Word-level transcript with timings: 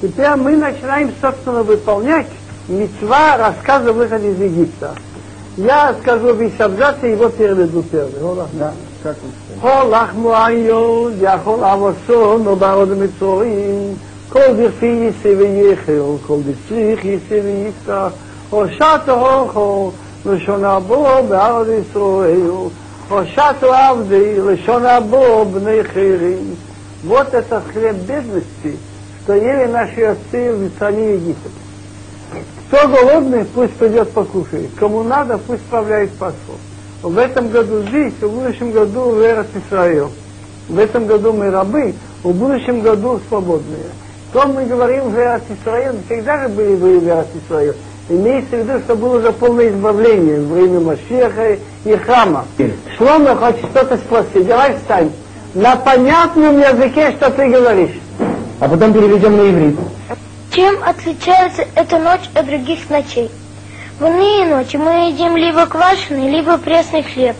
Теперь 0.00 0.36
мы 0.36 0.56
начинаем, 0.56 1.12
собственно, 1.20 1.64
выполнять 1.64 2.28
мецва 2.68 3.36
рассказа 3.36 3.92
выхода 3.92 4.24
из 4.24 4.38
Египта. 4.38 4.94
Я 5.56 5.92
скажу 6.00 6.34
весь 6.34 6.58
абзац, 6.60 6.96
и 7.02 7.10
его 7.10 7.28
переведу 7.30 7.82
первый. 7.82 8.46
Да. 8.52 8.72
Холах 9.60 10.14
муайон, 10.14 11.18
я 11.18 11.38
хол 11.38 11.64
авасон, 11.64 12.44
но 12.44 12.54
бароды 12.54 12.94
мецорин, 12.94 13.98
кол 14.30 14.54
дирфи 14.54 15.08
и 15.08 15.14
севе 15.20 15.70
ехел, 15.70 16.20
кол 16.24 16.42
дирцих 16.42 17.04
и 17.04 17.20
севе 17.28 17.66
ехта, 17.66 18.12
хошато 18.50 19.16
хохо, 19.16 19.94
лешон 20.24 20.64
або, 20.64 21.22
бароды 21.22 21.82
исроэю, 21.82 22.70
хошато 23.08 23.88
авды, 23.88 24.34
лешон. 24.34 24.84
Вот 27.02 27.34
этот 27.34 27.64
хлеб 27.72 27.96
бедности– 27.96 28.76
что 29.28 29.34
ели 29.34 29.66
наши 29.66 30.04
отцы 30.04 30.54
в 30.54 30.70
стране 30.70 31.16
Египет. 31.16 31.52
Кто 32.70 32.88
голодный, 32.88 33.44
пусть 33.44 33.74
пойдет 33.74 34.10
покушает. 34.12 34.70
Кому 34.80 35.02
надо, 35.02 35.36
пусть 35.36 35.60
справляет 35.66 36.10
посол. 36.12 36.56
В 37.02 37.18
этом 37.18 37.50
году 37.50 37.82
здесь, 37.82 38.14
в 38.22 38.26
будущем 38.26 38.72
году 38.72 39.10
в 39.10 39.20
Эрос. 39.20 39.48
В 40.70 40.78
этом 40.78 41.06
году 41.06 41.34
мы 41.34 41.50
рабы, 41.50 41.94
в 42.22 42.32
будущем 42.32 42.80
году 42.80 43.20
свободные. 43.28 43.90
То 44.32 44.48
мы 44.48 44.64
говорим 44.64 45.10
в 45.10 45.18
Эрос 45.18 45.42
Исраил, 45.50 45.96
всегда 46.06 46.44
же 46.44 46.48
были 46.48 46.74
вы 46.76 46.98
в 46.98 47.06
Эрос. 47.06 47.26
Имеется 48.08 48.56
в 48.56 48.58
виду, 48.60 48.78
что 48.78 48.96
было 48.96 49.18
уже 49.18 49.30
полное 49.32 49.68
избавление 49.68 50.40
в 50.40 50.54
время 50.54 50.80
Машеха 50.80 51.58
и 51.84 51.96
храма. 51.96 52.46
Шлома 52.96 53.36
хочет 53.36 53.66
что-то 53.72 53.98
спросить. 53.98 54.46
Давай 54.46 54.74
встань. 54.78 55.12
На 55.52 55.76
понятном 55.76 56.58
языке, 56.58 57.12
что 57.12 57.28
ты 57.30 57.46
говоришь. 57.48 57.90
А 58.60 58.68
потом 58.68 58.92
переведем 58.92 59.36
на 59.36 59.50
иврит. 59.50 59.76
Чем 60.52 60.82
отличается 60.82 61.64
эта 61.76 61.98
ночь 61.98 62.28
от 62.34 62.46
других 62.46 62.90
ночей? 62.90 63.30
В 64.00 64.04
иные 64.04 64.46
ночи 64.46 64.76
мы 64.76 65.10
едим 65.10 65.36
либо 65.36 65.66
квашеный, 65.66 66.30
либо 66.30 66.58
пресный 66.58 67.02
хлеб, 67.04 67.36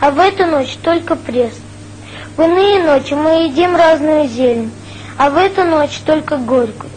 а 0.00 0.10
в 0.10 0.18
эту 0.18 0.46
ночь 0.46 0.76
только 0.82 1.16
пресс. 1.16 1.54
В 2.36 2.42
иные 2.42 2.82
ночи 2.82 3.14
мы 3.14 3.44
едим 3.44 3.74
разную 3.74 4.28
зелень, 4.28 4.70
а 5.16 5.30
в 5.30 5.36
эту 5.36 5.64
ночь 5.64 6.00
только 6.04 6.36
горькую. 6.36 6.90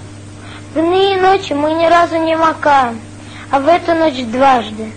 В 0.73 0.79
иные 0.79 1.21
ночи 1.21 1.53
мы 1.53 1.73
ни 1.73 1.85
разу 1.85 2.17
не 2.17 2.35
макаем, 2.35 2.99
а 3.49 3.59
в 3.59 3.67
эту 3.67 3.93
ночь 3.93 4.23
дважды. 4.25 4.91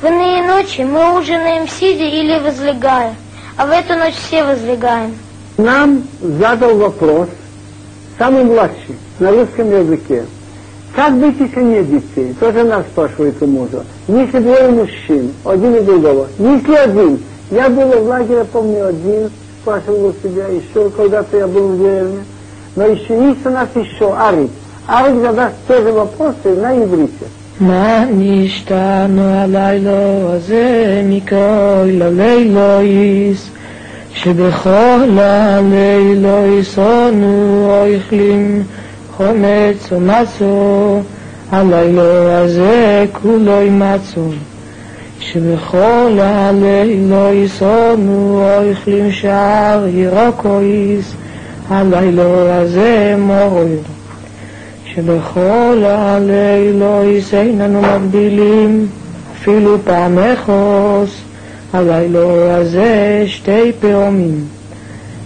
В 0.00 0.06
иные 0.06 0.44
ночи 0.44 0.82
мы 0.82 1.18
ужинаем 1.18 1.68
сидя 1.68 2.04
или 2.04 2.38
возлегая, 2.38 3.16
а 3.56 3.66
в 3.66 3.70
эту 3.70 3.96
ночь 3.96 4.14
все 4.14 4.44
возлегаем. 4.44 5.16
Нам 5.58 6.04
задал 6.20 6.76
вопрос 6.76 7.28
самый 8.17 8.43
младший 8.43 8.95
на 9.19 9.31
русском 9.31 9.71
языке. 9.71 10.23
Как 10.95 11.17
быть, 11.17 11.39
если 11.39 11.61
нет 11.61 11.89
детей? 11.89 12.35
Тоже 12.39 12.63
нас 12.63 12.85
спрашивает 12.85 13.41
у 13.41 13.47
мужа. 13.47 13.83
Если 14.07 14.39
двое 14.39 14.69
мужчин, 14.69 15.33
один 15.43 15.75
и 15.75 15.81
другого. 15.81 16.27
Если 16.37 16.73
один. 16.75 17.19
Я 17.49 17.69
был 17.69 17.87
в 17.87 18.07
лагере, 18.07 18.45
помню, 18.51 18.87
один, 18.87 19.29
спрашивал 19.61 20.07
у 20.07 20.13
себя, 20.13 20.47
еще 20.47 20.89
когда-то 20.91 21.37
я 21.37 21.47
был 21.47 21.69
в 21.69 21.77
деревне. 21.79 22.23
Но 22.75 22.85
еще 22.85 23.29
есть 23.29 23.45
у 23.45 23.49
нас 23.49 23.69
еще 23.75 24.13
Арик. 24.15 24.51
Арик 24.87 25.21
задаст 25.21 25.55
тоже 25.67 25.91
вопросы 25.91 26.55
на 26.55 26.83
иврите. 26.83 27.25
מה 27.59 28.05
נשתנו 28.11 29.21
הלילה 29.33 30.33
הזה 30.33 31.01
מכל 31.05 32.01
הלילויס 32.01 33.49
שבכל 34.22 35.18
הלילויס 35.20 36.78
אנו 36.78 37.70
אוכלים 37.70 38.62
חומץ 39.16 39.92
ומצו 39.92 41.00
הלילה 41.50 42.38
הזה 42.38 43.04
כולו 43.12 43.60
מצו 43.70 44.28
שבכל 45.20 46.18
הלילויס 46.20 47.62
אנו 47.62 48.42
אוכלים 48.70 49.12
שער 49.12 49.86
ירוקויס 49.88 51.12
הלילה 51.68 52.60
הזה 52.60 53.14
מויר 53.18 53.78
שבכל 54.94 55.82
הלילויס 55.84 57.34
איננו 57.34 57.82
מבדילים 57.82 58.86
אפילו 59.36 59.78
פעם 59.84 60.18
אחוס 60.18 61.27
הלילה 61.73 62.57
הזה 62.57 63.23
שתי 63.27 63.71
פעמים 63.79 64.45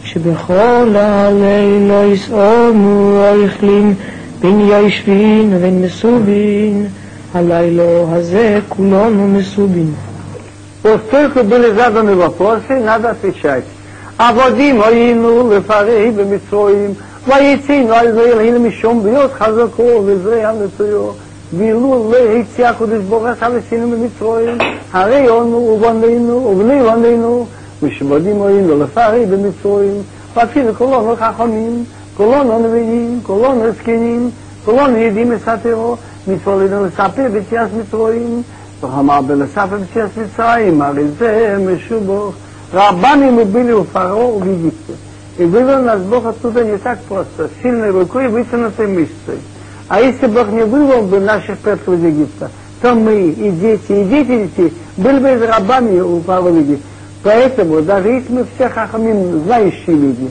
שבכל 0.03 0.95
הלילויס 0.95 2.29
אונו 2.31 3.21
אוכלים 3.43 3.95
בין 4.41 4.59
יושבין 4.59 5.53
ובין 5.53 5.81
מסובין 5.81 6.87
הלילה 7.33 7.83
הזה 8.11 8.59
כולנו 8.69 9.27
מסובין 9.27 9.93
Поскольку 10.83 11.43
были 11.43 11.71
заданы 11.71 12.15
вопросы, 12.15 12.79
надо 12.79 13.09
отвечать. 13.09 13.65
А 14.17 14.31
Вадим 14.31 14.81
Аину, 14.81 15.51
Лефарей, 15.51 16.11
Бемитроим, 16.11 16.93
ויצאנו 17.27 17.93
על 17.93 18.11
זה 18.11 18.21
אלוהים 18.21 18.67
משום 18.67 19.03
ביות 19.03 19.33
חזקו 19.33 20.03
וזרע 21.53 21.67
מצויו 21.73 22.09
ואילו 22.09 22.11
לא 22.11 22.17
הציע 22.17 22.69
הקדוש 22.69 23.03
ברוך 23.09 23.23
הוא 23.23 23.57
עשינו 23.57 23.91
במצרים 23.91 24.57
הרי 24.93 25.29
אנו 25.29 25.57
ובנינו 25.57 26.33
ובני 26.33 26.81
בנינו 26.83 27.45
משבדים 27.81 28.41
היינו 28.41 28.83
לפרי 28.83 29.25
במצרים 29.25 30.01
ואפילו 30.35 30.73
כולנו 30.75 31.15
חכמים 31.15 31.83
כולנו 32.17 32.59
נביאים 32.59 33.19
כולנו 33.23 33.71
זקנים 33.71 34.29
כולנו 34.65 34.97
יודעים 34.97 35.31
לספרו 35.31 35.95
מתפללים 36.27 36.85
לספר 36.85 37.27
ביציאת 37.33 37.69
מצרים 37.79 38.41
ואמר 38.81 39.21
בלספר 39.21 39.77
ביציאת 39.77 40.09
מצרים 40.17 40.81
הרי 40.81 41.03
זה 41.19 41.57
משובח 41.59 42.33
רבנים 42.73 43.37
убили 43.37 43.71
у 43.71 43.83
фараона 43.85 44.43
в 44.43 44.47
Египте. 44.47 44.93
И 45.37 45.45
вывел 45.45 45.83
нас 45.83 46.01
Бог 46.01 46.25
оттуда 46.25 46.63
не 46.65 46.77
так 46.77 46.99
просто, 47.03 47.49
сильной 47.61 47.91
рукой 47.91 48.25
и 48.25 48.27
вытянутой 48.27 48.87
мышцей. 48.87 49.39
А 49.88 50.00
если 50.00 50.26
Бог 50.26 50.48
не 50.48 50.64
вывел 50.64 51.02
бы 51.02 51.20
наших 51.20 51.58
предков 51.58 51.94
из 51.94 52.04
Египта, 52.04 52.50
то 52.80 52.94
мы 52.94 53.30
и 53.30 53.50
дети, 53.50 53.92
и 53.92 54.04
дети 54.04 54.44
детей 54.44 54.72
были 54.96 55.18
бы 55.18 55.46
рабами 55.46 56.00
у 56.00 56.20
фараона 56.20 56.64
Поэтому, 57.22 57.82
даже 57.82 58.08
если 58.08 58.32
мы 58.32 58.46
все 58.54 58.68
хахамим 58.68 59.44
знающие 59.44 59.96
люди, 59.96 60.30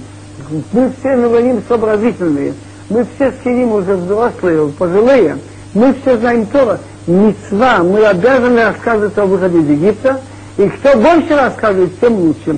мы 0.74 0.92
все 1.00 1.16
говорим 1.16 1.62
сообразительные, 1.68 2.54
мы 2.90 3.08
все 3.16 3.34
сидим 3.44 3.72
уже 3.72 3.96
взрослые, 3.96 4.68
пожилые, 4.68 5.38
мы 5.74 5.94
все 6.02 6.18
знаем 6.18 6.46
Тора, 6.48 6.80
мецва, 7.08 7.84
мы 7.84 8.06
обязаны 8.06 8.64
рассказывать 8.64 9.18
о 9.18 9.26
выходе 9.26 9.60
из 9.60 9.70
Египта, 9.70 10.20
и 10.58 10.68
кто 10.68 10.98
больше 10.98 11.36
рассказывает, 11.36 11.98
тем 12.02 12.16
лучше. 12.16 12.58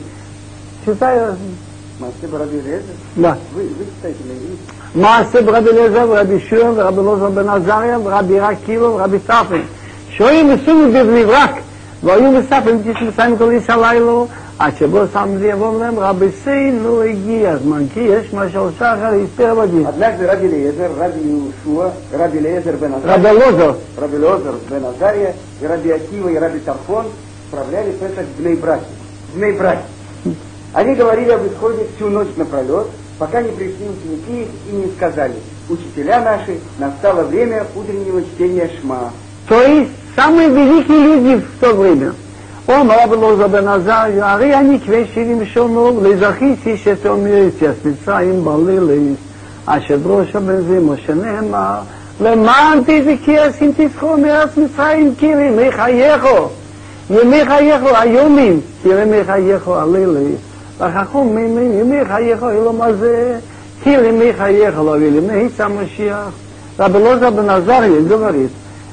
Читаю. 0.85 1.35
Да. 3.15 3.37
Вы, 3.53 3.61
вы 3.63 3.85
читаете 3.85 4.19
на 4.94 5.20
иврите? 5.20 5.38
מעשה 5.38 5.42
ברבי 5.42 5.70
אליעזר 5.70 6.06
ורבי 6.08 6.40
שמעון 6.40 6.74
ורבי 6.78 7.00
אלעזר 7.00 7.28
בן 7.28 7.48
עזריה 7.48 7.98
ורבי 8.04 8.40
רקילו 8.40 8.94
ורבי 8.94 9.18
ספן 9.24 9.60
שהיו 10.10 10.44
מסוג 10.44 10.78
בבני 10.94 11.24
ברק 11.24 11.54
והיו 12.02 12.30
מספרים 12.30 12.82
תשמסיים 12.84 13.38
כל 13.38 13.50
איש 13.50 13.70
הלילו 13.70 14.26
עד 14.58 14.72
שבו 14.78 15.00
שם 15.12 15.28
לי 15.38 15.46
יבוא 15.46 15.80
להם 15.80 15.98
רבי 15.98 16.26
סיינו 16.44 17.02
הגיע 17.02 17.50
הזמן 17.50 17.82
כי 17.94 18.00
יש 18.00 18.32
מה 18.32 18.50
שעושה 18.50 18.94
אחר 18.94 19.12
הספר 19.24 19.54
בדין 19.54 19.86
Однажды 19.86 20.26
Раби 20.26 20.48
Лезер, 20.48 20.90
Раби 20.98 21.20
Иушуа, 21.30 21.90
Раби 22.12 22.40
Лезер 22.40 22.76
бен 22.80 22.92
רבי 23.04 23.28
Азария, 23.28 23.30
אלעזר 23.30 23.72
Раби 23.98 24.18
Лозер 24.18 24.54
бен 24.70 24.84
Азария 24.84 25.32
и 25.62 25.66
Раби 25.66 25.90
Акива 25.92 26.28
и 26.28 26.38
Раби 26.38 26.58
Тарфон 26.58 27.06
справляли 27.48 27.92
Песах 27.92 28.24
в 28.36 28.42
Бней-Браке. 28.42 28.84
В 29.32 29.38
Бней-Браке. 29.38 29.82
Они 30.74 30.94
говорили 30.94 31.30
об 31.30 31.46
исходе 31.46 31.86
всю 31.96 32.08
ночь 32.10 32.28
напролет, 32.36 32.88
пока 33.18 33.42
не 33.42 33.50
пришли 33.50 33.86
ученики 33.88 34.48
и 34.70 34.74
не 34.74 34.92
сказали, 34.96 35.34
учителя 35.68 36.20
наши, 36.20 36.58
настало 36.78 37.22
время 37.24 37.66
утреннего 37.74 38.22
чтения 38.22 38.70
Шма. 38.80 39.10
то 39.48 39.62
есть 39.62 39.90
самые 40.14 40.48
великие 40.48 41.00
люди 41.00 41.42
в 41.42 41.60
то 41.60 41.74
время 41.74 42.12
אומר 42.68 42.96
רבי 43.04 43.14
אלעזר 43.14 43.48
בן 43.48 43.68
עזריה, 43.68 44.32
הרי 44.32 44.54
אני 44.54 44.80
כבי 44.80 45.04
שירים 45.14 45.44
שונו, 45.44 46.00
לזכיתי 46.02 46.76
שתאמר 46.76 47.34
יציאת 47.48 47.84
מצרים 47.84 48.44
בליליס, 48.44 49.18
אשר 49.66 49.96
בראש 49.96 50.36
הבן 50.36 50.60
זה 50.62 50.80
משה 50.80 51.14
נאמר, 51.14 51.80
למען 52.20 52.80
תזכיר 52.86 53.42
אם 53.60 53.70
תזכור 53.76 54.16
מארץ 54.16 54.56
מצרים 54.56 55.14
כי 55.18 55.26
ימי 55.26 55.72
חייכו, 55.72 56.48
ימי 57.10 57.46
חייכו 57.46 57.88
היומים, 58.00 58.60
כי 58.82 58.88
ימי 58.88 59.24
חייכו 59.24 59.76
הליליס, 59.76 60.40
וחכום 60.82 61.38
ימי 61.38 62.04
חייכו 62.04 62.50
אלו 62.50 62.72
מה 62.72 62.92
זה, 62.92 63.38
כי 63.82 63.90
ימי 63.90 64.32
חייכו 64.38 64.84
לא 64.84 64.96
ימי 64.96 65.48
המשיח. 65.58 66.30
רבי 66.78 66.98
אלעזר 66.98 67.30
бен 67.30 67.50
Азария 67.50 68.00
говорит, 68.00 68.50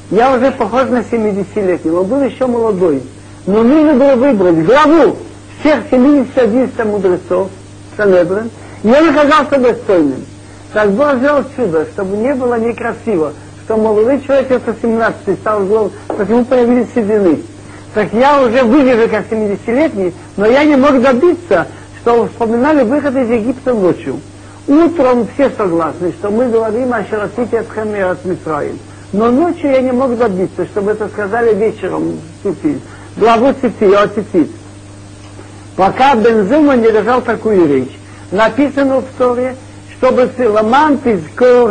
я 0.10 0.36
уже 0.36 0.52
похож 0.52 0.90
на 0.90 1.00
70-летнего, 1.00 2.02
он 2.02 2.08
был 2.08 2.24
еще 2.24 2.48
молодой. 2.48 3.04
Но 3.46 3.62
нужно 3.62 3.94
было 3.94 4.16
выбрать 4.16 4.66
главу 4.66 5.18
всех 5.60 5.84
71 5.92 6.88
мудрецов 6.88 7.50
Санедрин, 7.96 8.50
и 8.84 8.88
он 8.88 9.10
оказался 9.10 9.60
достойным. 9.60 10.26
Так 10.74 10.92
Бог 10.92 11.18
сделал 11.18 11.44
чудо, 11.56 11.86
чтобы 11.94 12.18
не 12.18 12.34
было 12.34 12.60
некрасиво, 12.60 13.34
что 13.66 13.78
молодой 13.78 14.20
человек 14.22 14.52
это 14.52 14.76
17 14.82 15.40
стал 15.40 15.66
злом, 15.66 15.92
так 16.08 16.28
ему 16.28 16.44
появились 16.44 16.88
седины. 16.94 17.40
Так 17.94 18.12
я 18.14 18.42
уже 18.42 18.64
выгляжу 18.64 19.10
как 19.10 19.26
70-летний, 19.32 20.14
но 20.38 20.48
я 20.48 20.64
не 20.64 20.76
мог 20.76 21.02
добиться, 21.02 21.68
что 22.01 22.27
вспоминали 22.27 22.83
выход 22.83 23.17
из 23.17 23.29
Египта 23.29 23.75
ночью. 23.75 24.21
Утром 24.67 25.27
все 25.35 25.51
согласны, 25.51 26.13
что 26.13 26.31
мы 26.31 26.49
говорим 26.49 26.93
о 26.93 27.05
Шарасите 27.05 27.61
от 27.61 27.69
Хамера 27.69 28.13
от 28.13 28.25
Митраим. 28.25 28.79
Но 29.13 29.31
ночью 29.31 29.71
я 29.71 29.81
не 29.81 29.93
мог 29.93 30.17
добиться, 30.17 30.67
чтобы 30.67 30.93
это 30.93 31.09
сказали 31.09 31.55
вечером 31.55 32.21
цепи. 32.43 32.81
Главу 33.17 33.53
цепи, 33.61 33.93
о 33.93 34.07
цепи. 34.07 34.49
Пока 35.77 36.15
Бензума 36.15 36.77
не 36.77 36.91
держал 36.91 37.21
такую 37.21 37.67
речь. 37.67 37.99
Написано 38.31 39.01
в 39.01 39.07
Торе, 39.19 39.57
чтобы 39.97 40.29
ты 40.29 40.49
ламан 40.49 41.01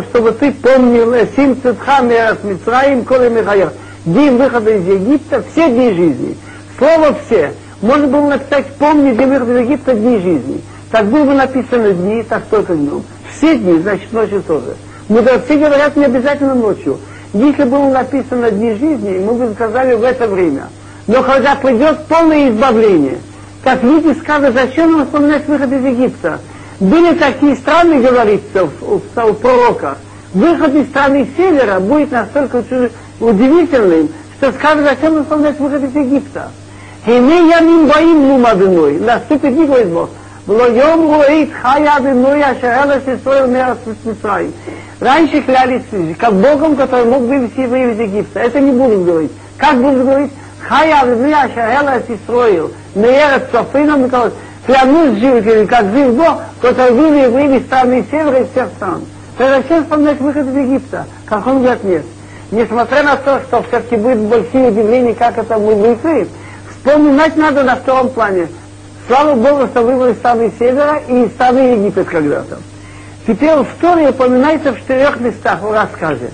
чтобы 0.10 0.32
ты 0.34 0.52
помнил 0.52 1.16
Сим 1.36 1.60
Цитхам 1.62 2.10
от 2.10 2.44
Митраим, 2.44 3.06
Коли 3.06 3.30
Михаил. 3.30 3.70
День 4.06 4.38
выхода 4.38 4.72
из 4.72 4.86
Египта, 4.86 5.44
все 5.52 5.70
дни 5.70 5.92
жизни. 5.94 6.38
Слово 6.78 7.16
все. 7.26 7.54
Можно 7.82 8.08
было 8.08 8.28
написать 8.28 8.68
«Помни 8.78 9.14
день 9.14 9.30
выхода 9.30 9.60
из 9.60 9.68
Египта 9.68 9.94
дни 9.94 10.20
жизни». 10.20 10.62
Так 10.92 11.06
было 11.06 11.24
бы 11.24 11.34
написано 11.34 11.92
дни, 11.92 12.24
так 12.24 12.44
только 12.50 12.76
днем. 12.76 13.04
Все 13.32 13.58
дни, 13.58 13.80
значит 13.80 14.12
ночью 14.12 14.42
тоже. 14.42 14.76
Мудрецы 15.08 15.56
говорят 15.58 15.96
не 15.96 16.06
обязательно 16.06 16.56
ночью. 16.56 17.00
Если 17.34 17.64
было 17.64 17.90
написано 17.90 18.50
дни 18.50 18.74
жизни, 18.74 19.24
мы 19.24 19.34
бы 19.34 19.54
сказали 19.54 19.94
в 19.94 20.04
это 20.04 20.28
время. 20.28 20.70
Но 21.06 21.22
когда 21.24 21.56
придет 21.56 22.06
полное 22.08 22.50
избавление, 22.50 23.20
как 23.64 23.84
люди 23.84 24.18
скажут, 24.20 24.56
зачем 24.56 24.94
нам 24.94 25.06
вспоминать 25.06 25.48
выход 25.48 25.72
из 25.72 25.86
Египта? 25.86 26.40
Были 26.80 27.14
такие 27.16 27.56
страны, 27.56 28.02
говорится 28.02 28.66
в, 28.66 29.00
в, 29.00 29.02
в 29.16 29.34
пророках. 29.36 29.98
Выход 30.34 30.74
из 30.76 30.88
страны 30.88 31.28
севера 31.38 31.80
будет 31.80 32.12
настолько 32.12 32.64
удивительным, 33.20 34.10
что 34.38 34.52
скажут, 34.54 34.86
зачем 34.86 35.16
нам 35.16 35.24
вспоминать 35.24 35.60
выход 35.60 35.84
из 35.84 35.96
Египта? 35.96 36.52
הנה 37.07 37.35
ימים 37.35 37.89
באים 37.89 38.29
נום 38.29 38.47
אדינוי, 38.47 38.99
наступит 39.01 39.55
дни, 39.55 39.67
говорит 39.67 39.89
Бог, 39.89 40.09
ולא 40.49 40.63
יום 40.63 41.07
רואית 41.07 41.51
חיה 41.63 41.97
אדינוי 41.97 42.43
אשר 42.43 42.83
אלס 42.83 43.03
ישראל 43.09 43.47
מארץ 43.47 43.79
מצרים. 44.07 44.51
Раньше 45.01 45.43
клялись 45.43 45.83
как 46.19 46.33
Богом, 46.35 46.77
который 46.77 47.05
мог 47.05 47.23
вывести 47.23 47.61
евреев 47.61 47.95
из 47.95 48.01
Египта. 48.01 48.41
Это 48.41 48.61
не 48.61 48.71
будут 48.71 49.05
говорить. 49.05 49.33
Как 49.59 49.77
будут 49.77 50.03
говорить? 50.03 50.31
Хая 50.61 51.03
Авдия 51.03 51.49
Шахела 51.55 52.01
Исроил. 52.09 52.73
Меерет 52.95 53.49
Софина 53.53 54.31
Клянусь 54.67 55.19
жив, 55.19 55.69
как 55.69 55.93
жив 55.93 56.15
Бог, 56.15 56.41
который 56.63 56.93
вывел 56.93 57.25
евреев 57.25 57.61
из 57.61 57.67
страны 57.67 58.05
севера 58.11 58.41
и 58.41 58.47
всех 58.51 58.69
стран. 58.77 59.05
Тогда 59.37 59.63
все 59.63 59.83
вспоминать 59.83 60.21
выход 60.21 60.47
из 60.47 60.55
Египта. 60.55 61.07
Как 61.27 61.47
он 61.47 61.63
говорит, 61.63 61.85
нет. 61.85 62.05
Несмотря 62.51 63.03
на 63.03 63.17
то, 63.17 63.41
что 63.47 63.63
все-таки 63.65 63.97
будет 63.97 64.21
большие 64.21 64.69
удивления, 64.69 65.15
как 65.15 65.37
это 65.37 65.59
мы 65.59 65.75
вышли, 65.75 66.29
Вспоминать 66.90 67.38
надо 67.38 67.62
на 67.64 67.76
втором 67.76 68.10
плане. 68.10 68.48
Слава 69.06 69.36
Богу, 69.36 69.68
что 69.68 69.84
вы 69.84 70.12
страны 70.16 70.52
Севера 70.58 71.00
и 71.08 71.28
страны 71.28 71.76
Египет 71.76 72.08
когда-то. 72.08 72.58
Теперь 73.28 73.52
история 73.62 74.10
упоминается 74.10 74.74
в 74.74 74.80
четырех 74.80 75.20
местах 75.20 75.62
в 75.62 75.72
рассказе. 75.72 76.32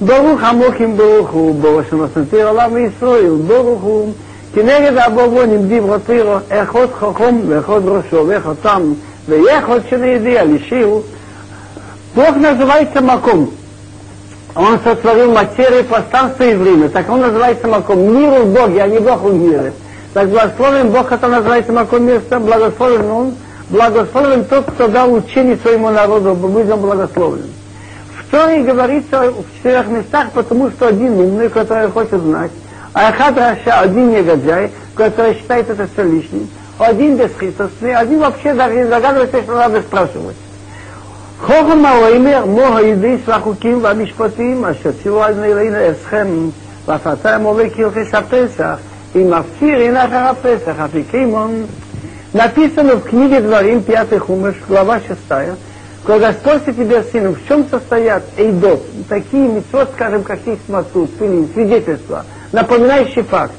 Баруха 0.00 0.52
Мохим 0.52 0.96
Баруху, 0.96 1.54
Барушим 1.54 2.02
Асантир 2.02 2.48
Алам 2.48 2.76
Исроил, 2.86 3.38
Баруху, 3.38 4.12
Кенегед 4.54 4.98
Абовоним 4.98 5.70
Дивротиро, 5.70 6.42
Эхот 6.50 6.92
Хохом, 6.92 7.50
Эхот 7.50 7.86
Рошо, 7.86 8.30
Эхот 8.30 8.60
Там, 8.60 8.98
Эхот 9.26 9.84
Шелеидия, 9.88 10.42
Лишиу. 10.42 11.02
Бог 12.14 12.36
называется 12.36 13.00
Маком. 13.00 13.50
Он 14.54 14.78
сотворил 14.84 15.32
материю, 15.32 15.82
пространство 15.84 16.42
и 16.42 16.54
время. 16.54 16.90
Так 16.90 17.08
он 17.08 17.20
называется 17.20 17.66
Маком. 17.68 18.00
Мир 18.00 18.42
в 18.42 18.52
Боге, 18.52 18.82
а 18.82 18.86
не 18.86 18.98
Бог 18.98 19.22
в 19.22 19.34
мире. 19.34 19.72
Так 20.13 20.29
благословен 20.29 20.89
Бог, 20.89 21.11
это 21.11 21.27
называется 21.27 21.71
Маком 21.71 22.03
место, 22.03 22.39
благословен 22.39 23.11
Он, 23.11 23.35
благословен 23.69 24.45
тот, 24.45 24.65
кто 24.65 24.87
дал 24.87 25.13
учение 25.13 25.57
своему 25.57 25.89
народу, 25.89 26.33
будь 26.33 26.69
он 26.69 26.81
благословлен. 26.81 27.49
В 28.17 28.31
Торе 28.31 28.63
говорится 28.63 29.31
в 29.31 29.57
четырех 29.57 29.87
местах, 29.87 30.31
потому 30.33 30.69
что 30.71 30.87
один 30.87 31.19
умный, 31.19 31.49
который 31.49 31.89
хочет 31.89 32.21
знать, 32.21 32.51
а 32.93 33.09
Ахад 33.09 33.37
Раша, 33.37 33.79
один 33.79 34.11
негодяй, 34.11 34.71
который 34.95 35.35
считает 35.35 35.69
это 35.69 35.87
все 35.93 36.03
лишним, 36.03 36.49
один 36.79 37.15
бесхитростный, 37.17 37.95
один 37.95 38.19
вообще 38.19 38.53
даже 38.53 38.75
не 38.75 38.85
догадывается, 38.85 39.41
что 39.41 39.55
надо 39.55 39.81
спрашивать. 39.81 40.35
חוכם 41.41 41.85
האוימר 41.85 42.45
מו 42.45 42.77
הידיס 42.77 43.21
והחוקים 43.25 43.83
והמשפטים 43.83 44.65
אשר 44.65 44.91
ציוו 45.03 45.23
על 45.23 45.33
נעלינו 45.33 45.77
אסכם 45.91 46.27
ואפתיים 46.85 47.43
עולה 47.43 47.63
כהלכס 47.75 48.13
и 49.14 49.24
Мафсир, 49.24 49.80
и 49.80 49.88
Нахара 49.90 50.34
Песах, 50.34 50.76
а 50.78 50.88
Пикимон. 50.88 51.66
Написано 52.32 52.96
в 52.96 53.04
книге 53.04 53.40
Дворим, 53.40 53.82
5 53.82 54.18
Хумыш, 54.18 54.56
глава 54.68 55.00
6, 55.00 55.18
когда 56.04 56.32
спросит 56.32 56.76
тебя 56.76 57.02
сын, 57.04 57.34
в 57.34 57.48
чем 57.48 57.66
состоят 57.68 58.24
эйдот, 58.36 58.84
такие 59.08 59.48
митцвот, 59.48 59.90
скажем, 59.94 60.24
какие 60.24 60.54
есть 60.54 60.68
масуд, 60.68 61.10
пылин, 61.16 61.48
свидетельства, 61.54 62.24
напоминающий 62.52 63.22
факт. 63.22 63.54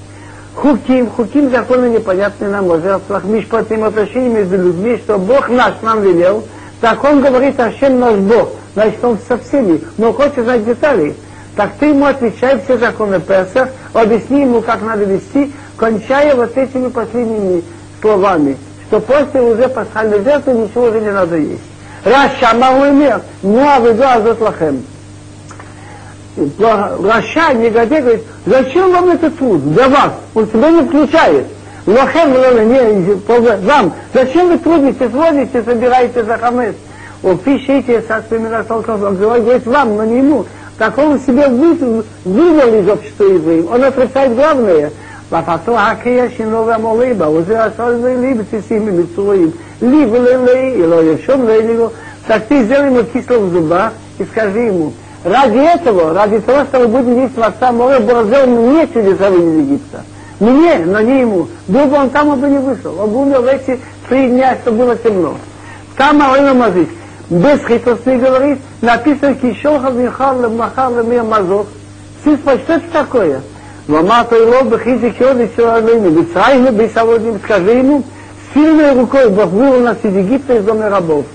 Хуким, 0.54 1.10
хуким 1.10 1.50
законы 1.50 1.90
непонятные 1.90 2.50
нам 2.50 2.70
о 2.72 2.80
жертвах, 2.80 3.24
мишпатим 3.24 3.84
отношения 3.84 4.30
между 4.30 4.58
людьми, 4.58 4.98
что 5.04 5.18
Бог 5.18 5.50
наш 5.50 5.74
нам 5.82 6.02
велел, 6.02 6.46
так 6.82 7.04
он 7.04 7.22
говорит, 7.22 7.60
а 7.60 7.72
чем 7.74 8.00
наш 8.00 8.16
Бог, 8.16 8.52
значит 8.74 9.04
он 9.04 9.18
со 9.28 9.38
всеми, 9.38 9.82
но 9.98 10.14
хочет 10.14 10.44
знать 10.44 10.66
детали. 10.66 11.16
Так 11.56 11.72
ты 11.80 11.88
ему 11.88 12.06
отвечай 12.06 12.60
все 12.62 12.78
законы 12.78 13.20
Песах, 13.20 13.70
объясни 13.94 14.42
ему, 14.42 14.62
как 14.62 14.82
надо 14.82 15.06
вести, 15.06 15.54
кончая 15.78 16.36
вот 16.36 16.58
этими 16.58 16.90
последними 16.90 17.64
словами, 18.02 18.58
что 18.88 19.00
после 19.00 19.42
уже 19.42 19.70
пасхальной 19.70 20.22
жертвы 20.24 20.54
ничего 20.54 20.86
уже 20.86 21.00
не 21.00 21.12
надо 21.12 21.38
есть. 21.38 21.64
Раша 22.04 22.56
Мауэмер, 22.56 23.22
ну 23.42 23.66
а 23.68 23.80
вы 23.80 23.92
азот 23.92 24.42
лахем. 24.42 24.84
Раша, 26.60 27.54
негодяй, 27.54 28.02
говорит, 28.02 28.24
зачем 28.46 28.92
вам 28.92 29.10
этот 29.10 29.38
труд? 29.38 29.74
Для 29.74 29.88
вас. 29.88 30.12
Он 30.34 30.48
себя 30.48 30.70
не 30.70 30.82
включает. 30.84 31.48
Лохем, 31.86 32.34
вам. 33.64 33.94
Зачем 34.14 34.50
вы 34.50 34.58
трудитесь, 34.58 35.12
водите, 35.12 35.64
собираете 35.64 36.26
за 36.26 36.38
хамес? 36.38 36.76
О, 37.24 37.36
пишите, 37.36 38.04
он 38.70 39.16
говорит 39.16 39.66
вам, 39.66 39.96
но 39.96 40.04
не 40.04 40.18
ему 40.18 40.46
Так 40.79 40.97
он 40.99 41.21
себе 41.21 41.49
вывел 41.49 42.81
из 42.81 42.89
общества 42.89 43.25
евреев. 43.25 43.71
Он 43.71 43.85
отрицает 43.85 44.35
главное – 44.35 45.01
ואפתו 45.31 45.79
הקריאה 45.79 46.31
שינו 46.37 46.67
והמוליבה, 46.67 47.31
וזה 47.31 47.65
עשה 47.65 47.99
זה 47.99 48.17
לי 48.21 48.35
בסיסים 48.35 48.87
ממצויים, 48.87 49.51
לי 49.83 50.07
וללי, 50.07 50.87
לא 50.87 51.03
ירשום 51.03 51.47
לי, 51.47 51.77
так 52.29 52.47
ты 52.49 52.63
сделай 52.65 52.89
ему 52.89 53.03
кисло 53.03 53.39
в 53.39 53.51
зубах 53.51 53.93
и 54.19 54.25
скажи 54.25 54.61
ему, 54.61 54.93
ради 55.25 55.57
этого, 55.57 56.13
ради 56.13 56.39
того, 56.41 56.65
что 56.65 56.81
мы 56.81 56.89
будем 56.89 57.23
есть 57.23 57.37
отца 57.39 57.73
море, 57.73 57.99
Бог 57.99 58.27
сделал 58.27 58.47
мне 58.47 58.87
чудеса 58.87 59.29
из 59.31 59.59
Египта. 59.65 60.05
Мне, 60.39 60.77
но 60.87 61.01
не 61.01 61.23
ему. 61.23 61.49
Был 61.67 61.87
бы 61.87 61.97
он 61.97 62.11
там, 62.11 62.29
он 62.29 62.41
бы 62.41 62.49
не 62.49 62.59
вышел. 62.59 62.95
Он 63.01 63.11
бы 63.11 63.23
умер 63.23 63.41
в 63.41 63.47
эти 63.47 63.81
три 64.09 64.29
дня, 64.29 64.57
что 64.63 64.71
было 64.71 64.95
темно. 64.97 65.35
Там 65.97 66.23
Алина 66.23 66.55
Мазик. 66.55 66.89
бесхитростный 67.30 68.18
говорит, 68.18 68.60
написано 68.82 69.36
кишел 69.36 69.80
хавихал 69.80 70.50
махал 70.50 71.04
мир 71.04 71.24
мазот. 71.24 71.68
Сис 72.24 72.40
что 72.40 72.74
это 72.74 72.84
такое? 72.92 73.42
Мамата 73.88 74.36
и 74.36 74.42
лоба 74.42 74.80
хизи 74.80 75.12
кёды 75.12 75.50
человены, 75.56 76.08
бицайны 76.08 76.70
бисаводим, 76.70 77.40
скажи 77.44 77.72
ему, 77.72 78.04
сильной 78.54 78.94
рукой 78.94 79.30
Бог 79.30 79.52
вывел 79.52 79.82
нас 79.82 79.98
из 80.02 80.16
Египта 80.16 80.56
из 80.56 80.64
дома 80.64 80.90
рабов. 80.90 81.26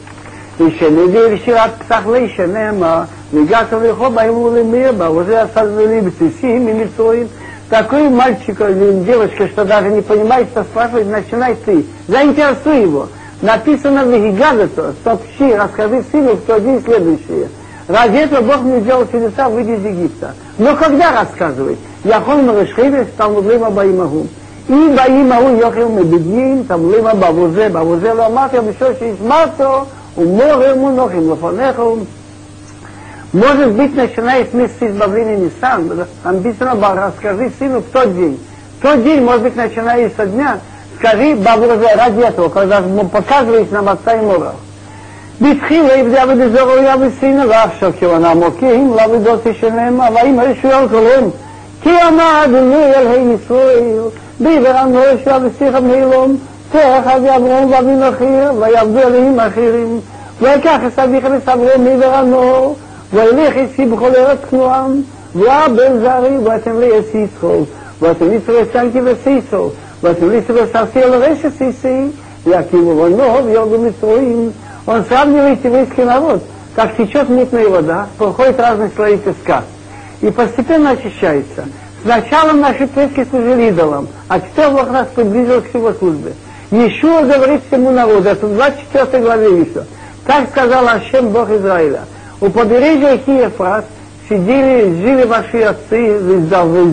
Еще 0.59 0.91
не 0.91 1.07
веришь, 1.07 1.47
от 1.49 1.77
псахлейша 1.77 2.47
нема, 2.47 3.07
мигаса 3.31 3.79
вихоба 3.79 4.27
ему 4.27 4.55
лимеба, 4.55 5.05
уже 5.05 5.37
осознали 5.37 6.01
бцисим 6.01 6.69
и 6.69 6.73
лицоим. 6.73 7.29
Такой 7.69 8.09
мальчик 8.09 8.61
или 8.61 9.05
девочка, 9.05 9.47
что 9.47 9.65
даже 9.65 9.91
не 9.91 10.03
понимает, 10.03 10.49
что 10.51 10.65
спрашивает, 10.65 11.07
начинай 11.07 11.55
ты, 11.55 11.87
заинтересуй 12.09 12.83
его. 12.83 13.09
Написано 13.43 14.05
в 14.05 14.13
Гигадето, 14.13 14.95
сообщи, 15.03 15.55
расскажи 15.55 16.05
сыну, 16.13 16.37
что 16.37 16.61
день 16.61 16.83
следующий. 16.85 17.49
Ради 17.89 18.19
этого 18.19 18.43
Бог 18.43 18.61
мне 18.63 18.81
делал 18.83 19.07
чудеса, 19.11 19.49
выйти 19.49 19.71
из 19.71 19.85
Египта. 19.85 20.35
Но 20.59 20.77
когда 20.77 21.11
рассказывать? 21.13 21.79
Я 22.05 22.21
хон 22.21 22.47
мрышхивец, 22.47 23.09
там 23.17 23.35
лыма 23.37 23.71
баимагу. 23.71 24.27
И 24.69 24.73
баимагу 24.73 25.57
йохил 25.57 25.89
мы 25.89 26.05
бедним, 26.05 26.65
там 26.65 26.85
лыма 26.85 27.15
бавузе, 27.15 27.71
бавузе 27.71 28.13
ламахем, 28.13 28.69
еще 28.69 28.95
шесть 28.99 29.21
мато, 29.21 29.87
уморем, 30.17 30.85
унохим, 30.85 31.31
лафанехом. 31.31 32.07
Может 33.33 33.73
быть, 33.73 33.97
начиная 33.97 34.45
с 34.45 34.53
месяца 34.53 34.89
избавления 34.89 35.37
не 35.37 35.51
сам, 35.61 35.89
там 36.23 36.37
написано, 36.37 36.77
расскажи 36.95 37.51
сыну 37.59 37.81
в 37.81 37.85
тот 37.85 38.15
день. 38.15 38.39
В 38.79 38.83
тот 38.83 39.03
день, 39.03 39.23
может 39.23 39.43
быть, 39.43 39.57
начиная 39.57 40.11
со 40.17 40.27
дня, 40.27 40.59
скажи 41.00 41.36
Бабу 41.36 41.68
ради 41.68 42.22
этого, 42.22 42.50
когда 42.50 42.82
показываешь 42.82 43.70
нам 43.72 43.90
отца 43.90 44.14
и 44.14 44.22
Мора. 44.22 44.54
בתחילה 45.42 45.96
יבדה 45.96 46.24
ודזורו 46.30 46.72
יבסינה 46.78 47.44
ועכשיו 47.50 47.92
כיוון 48.00 48.26
עמוקים 48.26 48.94
לעבודות 48.96 49.42
שלהם 49.60 50.00
ויאמר 50.00 50.50
ישועל 50.50 50.90
כלום 50.90 51.32
כי 51.82 51.90
אמר 51.90 52.44
אדוני 52.46 52.94
אלוהי 52.96 53.34
ישראל 53.34 54.00
ביבר 54.40 54.82
אנוש 54.82 55.22
ואבסיך 55.26 55.76
מילום 55.76 56.38
תאחד 56.72 57.20
יעברון 57.24 57.74
ואבין 57.74 58.04
אחיר 58.04 58.54
ויעבדו 58.60 59.00
אלוהים 59.00 59.40
אחרים 59.40 60.00
ויקח 60.42 60.80
את 60.88 61.00
אביך 61.00 61.26
וסברו 61.32 61.80
מיבר 61.80 62.20
אנור 62.20 62.76
וילך 63.14 63.56
יצי 63.56 63.86
בכל 63.86 64.16
ארץ 64.16 64.40
כנועם 64.50 65.02
ואבן 65.36 66.00
זרי 66.00 66.38
ואתם 66.44 66.80
לי 66.80 67.00
אס 67.00 67.16
יצחוק 67.16 67.70
ואתם 68.02 68.34
יצרו 68.34 68.56
סנקי 68.74 69.00
וסיסו 69.04 69.70
Василисова 70.03 70.67
Сарсела 70.73 71.17
его 71.17 72.13
Яким 72.45 72.93
Иванов, 72.93 73.51
Йогу 73.51 73.77
Митруим. 73.79 74.53
Он 74.87 75.05
сравнивает 75.05 75.63
еврейский 75.63 76.05
народ, 76.05 76.43
как 76.75 76.97
течет 76.97 77.29
мутная 77.29 77.69
вода, 77.69 78.09
проходит 78.17 78.59
разные 78.59 78.91
слои 78.97 79.19
песка. 79.19 79.65
И 80.23 80.31
постепенно 80.31 80.91
очищается. 80.91 81.67
Сначала 82.03 82.53
наши 82.53 82.87
предки 82.87 83.27
служили 83.29 83.69
идолам, 83.69 84.09
а 84.29 84.41
теперь 84.41 84.71
Бог 84.71 84.91
нас 84.91 85.09
приблизил 85.15 85.61
к 85.61 85.75
его 85.75 85.93
службе. 85.93 86.33
Еще 86.71 87.25
говорит 87.25 87.61
всему 87.69 87.91
народу, 87.91 88.29
это 88.29 88.47
в 88.47 88.55
24 88.55 89.23
главе 89.23 89.59
Иисуса. 89.59 89.87
Так 90.27 90.49
сказал 90.51 90.89
Ашем 90.89 91.29
Бог 91.29 91.51
Израиля. 91.51 92.03
У 92.41 92.49
побережья 92.49 93.15
реки 93.15 93.33
Ефрат 93.33 93.85
сидели, 94.29 94.95
жили 95.03 95.25
ваши 95.25 95.61
отцы 95.61 96.17
из 96.17 96.49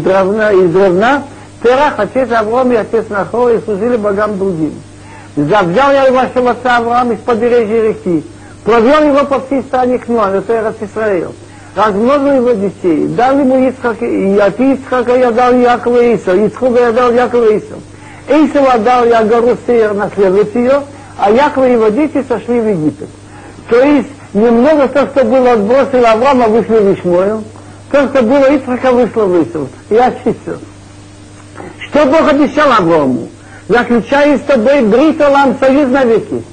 Равна, 0.05 0.51
из 0.51 0.75
Равна 0.75 1.23
Терах, 1.63 1.95
отец 1.97 2.31
Авром 2.31 2.71
и 2.71 2.75
отец 2.75 3.05
Нахор, 3.09 3.51
и 3.51 3.61
служили 3.61 3.97
богам 3.97 4.37
другим. 4.37 4.73
Завзял 5.35 5.91
я 5.91 6.11
вашего 6.11 6.51
отца 6.51 6.77
Авраама 6.77 7.13
из 7.13 7.19
побережья 7.19 7.89
реки, 7.89 8.23
провел 8.63 9.07
его 9.07 9.25
по 9.25 9.39
всей 9.41 9.61
стране 9.63 9.97
Кнуан, 9.99 10.33
это 10.33 10.53
Эрос 10.53 10.75
Исраил, 10.81 11.35
размножил 11.75 12.33
его 12.37 12.51
детей, 12.53 13.07
дал 13.07 13.37
ему 13.39 13.67
Ицхак, 13.69 14.01
и 14.01 14.37
от 14.37 14.59
Ицхака 14.59 15.15
я 15.15 15.31
дал 15.31 15.53
Якова 15.53 16.01
и 16.01 16.15
Исав, 16.15 16.35
Ицхака 16.35 16.79
я 16.79 16.91
дал 16.91 17.11
Якова 17.11 17.51
и 17.51 17.57
Исав. 17.59 17.79
Исав 18.27 18.75
отдал 18.75 19.05
я 19.05 19.23
гору 19.23 19.57
Сеер 19.65 19.93
наследовать 19.93 20.53
ее, 20.53 20.81
а 21.17 21.31
Якова 21.31 21.67
и 21.67 21.73
его 21.73 21.89
дети 21.89 22.23
сошли 22.27 22.59
в 22.59 22.67
Египет. 22.67 23.09
То 23.69 23.81
есть 23.81 24.09
немного 24.33 24.87
то, 24.87 25.07
что 25.07 25.23
было 25.23 25.53
отбросил 25.53 26.05
Авраама, 26.05 26.47
вышло 26.47 26.75
в 26.75 26.93
Ишмоил, 26.93 27.43
то, 27.91 28.07
что 28.07 28.21
было 28.23 28.51
Ицхака, 28.53 28.91
вышло 28.91 29.25
в 29.25 29.43
Исав. 29.43 29.67
Я 29.89 30.07
очистил. 30.07 30.57
Что 31.89 32.05
Бог 32.05 32.29
обещал 32.29 32.71
Аврааму? 32.71 33.29
заключаю 33.67 34.37
с 34.37 34.41
тобой 34.41 34.81
бритолам 34.81 35.57
союз 35.59 35.89
навеки. 35.89 36.43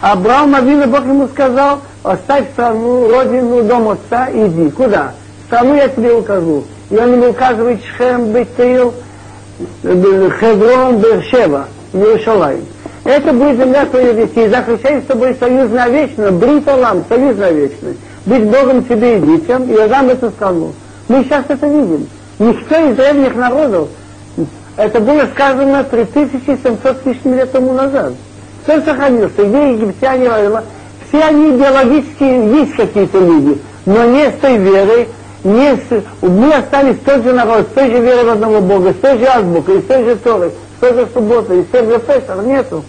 Авраам 0.00 0.54
Авина 0.54 0.86
Бог 0.86 1.04
ему 1.04 1.28
сказал, 1.28 1.80
оставь 2.02 2.50
страну, 2.52 3.10
родину, 3.10 3.62
дом 3.64 3.88
отца, 3.88 4.28
иди. 4.32 4.70
Куда? 4.70 5.12
Страну 5.46 5.74
я 5.74 5.88
тебе 5.88 6.12
укажу. 6.12 6.64
И 6.90 6.96
он 6.96 7.14
ему 7.14 7.30
указывает 7.30 7.80
Шхем, 7.82 8.32
Бетил, 8.32 8.94
Хеврон, 9.82 10.98
Бершева, 10.98 11.66
Иерушалаем. 11.92 12.64
Это 13.04 13.32
будет 13.32 13.58
земля 13.58 13.86
твоих 13.86 14.16
детей. 14.16 14.48
Заключай 14.48 15.00
с 15.00 15.04
тобой 15.04 15.34
союз 15.38 15.70
навечно, 15.70 16.30
бритолам, 16.30 17.04
союз 17.08 17.36
навечный. 17.36 17.96
Быть 18.26 18.44
Богом 18.44 18.84
тебе 18.84 19.18
и 19.18 19.20
детям, 19.20 19.64
и 19.64 19.74
я 19.74 19.88
дам 19.88 20.08
эту 20.08 20.30
страну. 20.30 20.72
Мы 21.08 21.24
сейчас 21.24 21.44
это 21.48 21.66
видим. 21.66 22.08
Никто 22.38 22.76
из 22.90 22.96
древних 22.96 23.34
народов 23.36 23.88
это 24.76 25.00
было 25.00 25.26
сказано 25.32 25.84
3700 25.84 27.02
с 27.02 27.06
лишним 27.06 27.34
лет 27.34 27.52
тому 27.52 27.72
назад. 27.72 28.12
Все 28.64 28.80
сохранился. 28.80 29.44
Где 29.44 29.72
египтяне, 29.72 30.30
все 31.08 31.22
они 31.22 31.56
идеологически 31.56 32.24
есть 32.24 32.74
какие-то 32.74 33.18
люди, 33.18 33.60
но 33.86 34.04
не 34.04 34.30
с 34.30 34.34
той 34.40 34.56
верой, 34.56 35.08
не 35.44 35.76
с... 35.76 36.02
мы 36.22 36.52
остались 36.54 36.98
тот 37.04 37.22
же 37.22 37.32
народ, 37.32 37.68
с 37.70 37.74
той 37.74 37.90
же 37.90 38.00
верой 38.00 38.24
в 38.24 38.30
одного 38.30 38.60
Бога, 38.60 38.92
с 38.92 38.96
той 38.96 39.18
же 39.18 39.26
азбукой, 39.26 39.80
с 39.80 39.84
той 39.84 40.04
же 40.04 40.16
Торой, 40.16 40.50
с 40.50 40.80
той 40.80 40.94
же 40.94 41.08
субботой, 41.12 41.62
с 41.62 41.66
той 41.66 41.86
же 41.86 41.98
Песах, 42.00 42.44
нету. 42.44 42.82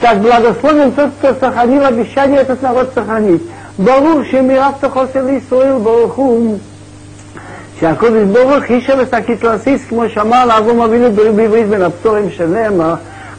Так 0.00 0.20
благословен 0.20 0.92
тот, 0.92 1.10
кто 1.18 1.34
сохранил 1.34 1.84
обещание 1.84 2.40
этот 2.40 2.62
народ 2.62 2.92
сохранить. 2.94 3.42
Барух, 3.76 4.26
шемирав 4.26 4.78
тохосел 4.80 5.28
Исраил, 5.28 5.80
баруху, 5.80 6.58
שהקודש 7.79 8.23
ברוך 8.31 8.51
הוא 8.67 8.75
אישר 8.75 8.93
ושקית 8.97 9.43
לסיס, 9.43 9.81
כמו 9.89 10.03
שאמר 10.09 10.45
לאברום 10.45 10.81
אבינו 10.81 11.11
בעברית 11.11 11.67
בין 11.67 11.81
הפטורים 11.81 12.29
שנאמר, 12.29 12.93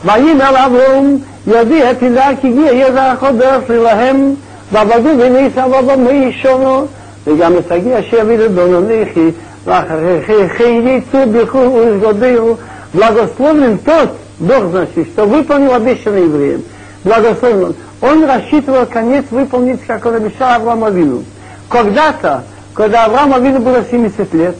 ויאמר 0.05 0.53
לאברום, 0.53 1.19
יודיע 1.47 1.93
תדע 1.93 2.27
כי 2.41 2.49
הגיע 2.49 2.73
יהיה 2.73 2.93
זרחו 2.93 3.27
דרך 3.39 3.71
להם, 3.71 4.35
ועבדו 4.73 5.09
וניסה 5.19 5.65
ובמי 5.67 6.33
שונו, 6.33 6.87
וגם 7.27 7.59
את 7.59 7.73
הגיע 7.73 8.03
שיביא 8.03 8.39
לדונוניכי, 8.39 9.31
ואחרי 9.67 10.81
яйцу 10.85 11.27
биху 11.27 11.59
изгодил, 11.59 12.59
благословен 12.95 13.79
тот, 13.79 14.11
Бог 14.39 14.71
значит, 14.71 15.09
что 15.09 15.25
выполнил 15.25 15.75
обещанный 15.75 16.23
евреям. 16.23 16.63
Благословен 17.03 17.65
он. 17.65 17.75
Он 18.01 18.25
рассчитывал 18.25 18.87
конец 18.87 19.25
выполнить, 19.31 19.81
как 19.87 20.05
он 20.07 20.15
обещал 20.15 20.51
Аврааму 20.51 20.87
Авину. 20.87 21.25
Когда-то 21.69 22.45
когда 22.74 23.06
Аврааму 23.06 23.36
Авину 23.36 23.60
было 23.60 23.84
70 23.84 24.34
лет, 24.34 24.56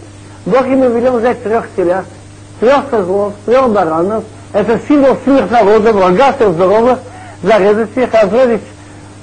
Бог 0.46 0.66
ему 0.68 0.90
велел 0.90 1.20
взять 1.20 1.44
трех 1.44 1.66
телят, 1.76 2.06
трех 2.60 2.90
козлов, 2.90 3.34
трех 3.46 3.70
баранов, 3.70 4.24
это 4.54 4.80
символ 4.88 5.18
сильных 5.24 5.50
народов, 5.50 5.96
богатых, 5.96 6.52
здоровых, 6.54 7.00
зарезать 7.44 7.90
их, 7.96 8.14
разрезать 8.14 8.62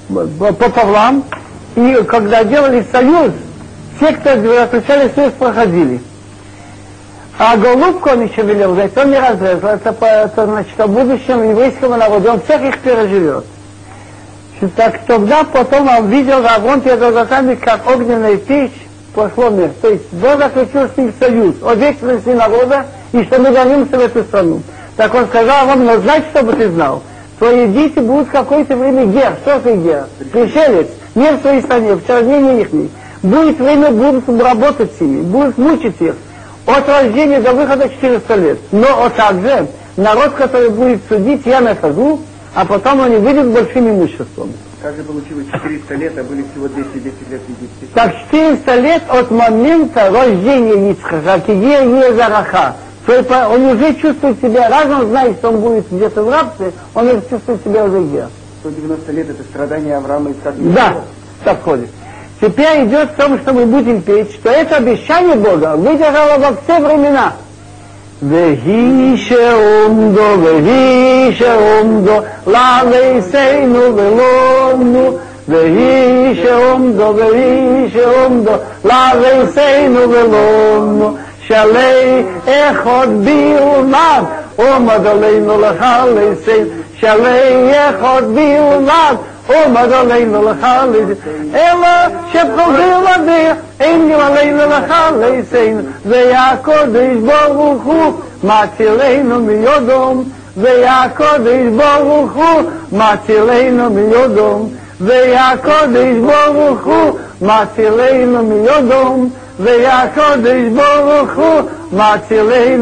по 0.07 0.69
повлам, 0.69 1.23
и 1.75 2.03
когда 2.07 2.43
делали 2.43 2.85
союз, 2.91 3.31
те, 3.99 4.13
кто 4.13 4.35
заключали 4.35 5.11
союз, 5.13 5.33
проходили. 5.33 6.01
А 7.37 7.55
голубку 7.55 8.09
он 8.09 8.25
еще 8.25 8.41
велел 8.41 8.73
взять, 8.73 8.97
он 8.97 9.11
не 9.11 9.19
разрезал, 9.19 9.69
это, 9.69 9.95
это 10.05 10.45
значит, 10.45 10.77
в 10.77 10.87
будущем 10.87 11.49
еврейского 11.49 11.95
народа, 11.95 12.33
он 12.33 12.41
всех 12.41 12.61
их 12.63 12.79
переживет. 12.79 13.45
Так 14.75 14.99
тогда 15.07 15.43
потом 15.43 15.87
он 15.87 16.09
видел 16.09 16.45
Аврон 16.45 16.81
перед 16.81 16.99
глазами, 16.99 17.55
как 17.55 17.89
огненная 17.89 18.37
печь 18.37 18.71
пошло 19.13 19.49
мир. 19.49 19.71
То 19.81 19.89
есть 19.89 20.11
Бог 20.11 20.37
заключил 20.37 20.87
с 20.93 20.97
ним 20.97 21.13
союз 21.17 21.55
о 21.63 21.75
вечности 21.75 22.29
народа, 22.29 22.85
и 23.13 23.23
что 23.23 23.39
мы 23.39 23.51
вернемся 23.51 23.97
в 23.97 24.01
эту 24.01 24.23
страну. 24.23 24.61
Так 24.97 25.13
он 25.15 25.27
сказал 25.27 25.65
вам, 25.65 25.85
но 25.85 25.97
знать, 25.99 26.25
чтобы 26.31 26.53
ты 26.53 26.69
знал, 26.69 27.03
твои 27.37 27.67
дети 27.67 27.99
будут 27.99 28.29
какое-то 28.29 28.75
время 28.75 29.05
гер. 29.05 29.33
Что 29.43 29.59
ты 29.59 29.75
гер? 29.75 30.07
Пришелец. 30.31 30.87
Не 31.15 31.31
в 31.31 31.41
своей 31.41 31.61
стране, 31.61 31.95
в 31.95 32.05
чернении 32.05 32.61
их. 32.61 32.69
Будет 33.23 33.59
время, 33.59 33.91
будут 33.91 34.27
работать 34.41 34.91
с 34.97 35.01
ними, 35.01 35.21
будут 35.21 35.57
мучить 35.57 35.99
их. 35.99 36.15
От 36.65 36.87
рождения 36.87 37.39
до 37.39 37.53
выхода 37.53 37.89
400 37.89 38.35
лет. 38.35 38.59
Но 38.71 38.87
вот 38.97 39.15
также 39.15 39.67
народ, 39.95 40.33
который 40.33 40.69
будет 40.69 41.01
судить, 41.07 41.45
я 41.45 41.61
нахожу, 41.61 42.19
а 42.55 42.65
потом 42.65 43.01
они 43.01 43.17
выйдут 43.17 43.45
с 43.45 43.49
большим 43.49 43.89
имуществом. 43.89 44.53
Как 44.81 44.95
же 44.95 45.03
получилось 45.03 45.45
400 45.51 45.95
лет, 45.95 46.17
а 46.17 46.23
были 46.23 46.45
всего 46.51 46.67
210 46.67 47.03
лет 47.29 47.41
в 47.41 47.49
Египте? 47.49 47.87
Так 47.93 48.13
400 48.31 48.75
лет 48.75 49.03
от 49.09 49.31
момента 49.31 50.09
рождения 50.09 50.91
Ицхака, 50.91 51.41
где 51.47 51.85
не 51.85 52.13
зараха. 52.13 52.75
Он 53.07 53.65
уже 53.65 53.95
чувствует 53.95 54.39
себя, 54.39 54.69
раз 54.69 54.85
он 54.85 55.07
знает, 55.09 55.37
что 55.37 55.49
он 55.49 55.61
будет 55.61 55.91
где-то 55.91 56.23
в 56.23 56.29
рабстве, 56.29 56.71
он 56.93 57.07
уже 57.07 57.21
чувствует 57.29 57.63
себя 57.63 57.85
уже 57.85 58.01
где. 58.01 58.27
190 58.61 59.11
лет 59.13 59.29
это 59.29 59.43
страдание 59.43 59.97
Авраама 59.97 60.29
и 60.29 60.33
Исаака. 60.33 60.57
Да, 60.59 60.95
так 61.43 61.63
ходит. 61.63 61.89
Теперь 62.39 62.85
идет 62.85 63.11
в 63.11 63.15
том, 63.15 63.39
что 63.39 63.53
мы 63.53 63.65
будем 63.65 64.01
петь, 64.01 64.31
что 64.33 64.49
это 64.49 64.77
обещание 64.77 65.35
Бога 65.35 65.75
выдержало 65.75 66.37
во 66.37 66.55
все 66.61 66.79
времена. 66.79 67.33
והיא 68.28 69.16
שעומדו, 69.16 70.36
והיא 70.42 71.34
שעומדו, 71.34 72.16
לעליסנו 72.46 73.96
ולונו, 73.96 75.18
והיא 75.48 76.44
שעומדו, 76.44 77.14
והיא 77.16 77.88
שעומדו, 77.92 78.52
לעליסנו 78.84 80.10
ולונו, 80.10 81.16
שלי 81.46 82.22
אחד 82.46 83.08
בלבד, 83.24 84.22
עומד 84.56 85.06
עלינו 85.06 85.60
לחלסנו, 85.60 86.64
שלי 87.00 87.70
אחד 87.90 88.22
בלבד, 88.28 89.14
Oh, 89.51 89.67
my 89.67 89.87
God, 89.87 90.11
I'm 90.11 90.31
a 90.31 90.39
little 90.39 91.07
bit. 91.07 91.17
Ella, 91.55 92.29
she's 92.31 92.43
a 92.43 92.45
little 92.45 93.25
bit. 93.25 93.57
Ein 93.79 94.07
mir 94.07 94.19
allein 94.19 94.49
in 94.49 94.57
der 94.57 94.87
Halle 94.87 95.43
sein, 95.43 95.87
ze 96.03 96.29
Jakob 96.29 96.95
is 96.95 97.17
boruchu, 97.17 98.21
matilein 98.43 99.31
um 99.31 99.49
yodom, 99.49 100.31
ze 100.55 100.81
Jakob 100.81 101.47
is 101.47 101.71
boruchu, 101.73 102.39
matilein 102.91 103.55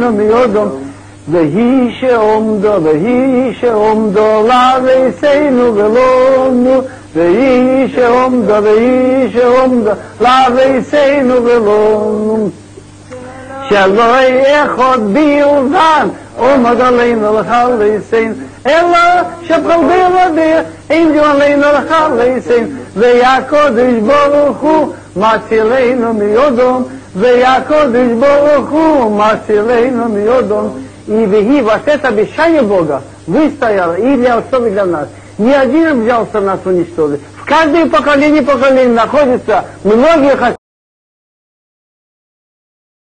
um 0.03 0.19
yodom, 0.19 0.86
והיא 1.31 1.91
שעומדו, 1.99 2.83
והיא 2.83 3.53
שעומדו 3.59 4.47
לעריסנו 4.47 5.75
ולונו, 5.75 6.81
ואיש 7.17 7.97
עומדו 7.97 8.53
ואיש 8.63 9.35
עומדו 9.35 9.91
לאביסנו 10.21 11.43
ולום 11.43 12.49
שלא 13.69 14.15
אחד 14.65 14.99
בלבד 15.13 16.07
עומד 16.37 16.81
עלינו 16.81 17.39
לחלסין 17.39 18.33
אלא 18.65 18.97
שכל 19.43 19.79
בלעדי 19.87 20.53
אין 20.89 21.11
דיו 21.11 21.25
עלינו 21.25 21.65
לחלסין 21.73 22.75
והקודש 22.95 23.93
ברוך 24.07 24.57
הוא 24.57 24.93
מצילנו 25.15 26.13
מיודום 26.13 26.83
והקודש 27.15 28.07
ברוך 28.19 28.69
הוא 28.69 29.19
מצילנו 29.21 30.09
מיודום 30.09 30.86
и 31.07 31.25
веги, 31.25 31.61
вот 31.61 31.81
это 31.85 32.09
обещание 32.09 32.61
Бога 32.61 33.01
выстояло 33.25 33.95
и 33.95 34.15
для 34.17 34.37
отцов, 34.37 34.65
и 34.65 34.69
для 34.69 34.85
нас. 34.85 35.07
Ни 35.37 35.51
один 35.51 36.03
взялся 36.03 36.41
нас 36.41 36.59
уничтожить. 36.65 37.21
В 37.41 37.45
каждом 37.45 37.89
поколении 37.89 38.41
поколении 38.41 38.93
находится 38.93 39.65
многие 39.83 40.35